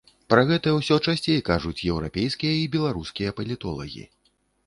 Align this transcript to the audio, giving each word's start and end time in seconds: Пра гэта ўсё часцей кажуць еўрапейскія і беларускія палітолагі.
Пра 0.33 0.43
гэта 0.51 0.71
ўсё 0.77 0.95
часцей 1.11 1.41
кажуць 1.49 1.83
еўрапейскія 1.91 2.53
і 2.63 2.65
беларускія 2.77 3.35
палітолагі. 3.41 4.03